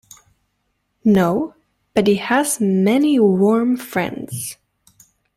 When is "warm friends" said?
3.19-4.57